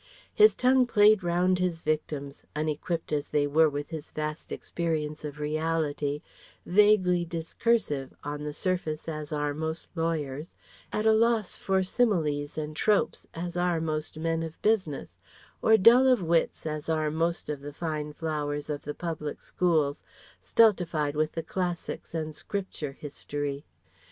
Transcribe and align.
His 0.33 0.55
tongue 0.55 0.87
played 0.87 1.21
round 1.23 1.59
his 1.59 1.81
victims, 1.81 2.43
unequipped 2.55 3.11
as 3.13 3.29
they 3.29 3.45
were 3.45 3.69
with 3.69 3.89
his 3.89 4.09
vast 4.09 4.51
experience 4.51 5.23
of 5.23 5.37
reality, 5.39 6.23
vaguely 6.65 7.23
discursive, 7.23 8.11
on 8.23 8.43
the 8.43 8.51
surface 8.51 9.07
as 9.07 9.31
are 9.31 9.53
most 9.53 9.89
lawyers, 9.93 10.55
at 10.91 11.05
a 11.05 11.13
loss 11.13 11.55
for 11.55 11.83
similes 11.83 12.57
and 12.57 12.75
tropes 12.75 13.27
as 13.35 13.55
are 13.55 13.79
most 13.79 14.17
men 14.17 14.41
of 14.41 14.59
business, 14.63 15.19
or 15.61 15.77
dull 15.77 16.07
of 16.07 16.23
wits 16.23 16.65
as 16.65 16.89
are 16.89 17.11
most 17.11 17.47
of 17.47 17.61
the 17.61 17.71
fine 17.71 18.11
flowers 18.11 18.71
of 18.71 18.81
the 18.81 18.95
public 18.95 19.39
schools, 19.39 20.03
stultified 20.39 21.15
with 21.15 21.33
the 21.33 21.43
classics 21.43 22.15
and 22.15 22.33
scripture 22.33 22.93
history. 22.93 23.65